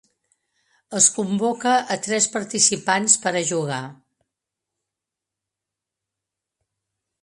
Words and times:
Es 0.99 1.09
convoca 1.17 1.73
a 1.97 1.99
tres 2.09 2.29
participants 2.37 3.19
per 3.27 3.35
a 3.37 3.45
jugar. 3.53 3.85